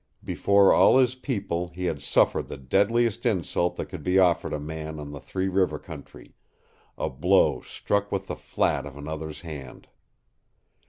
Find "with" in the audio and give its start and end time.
8.11-8.25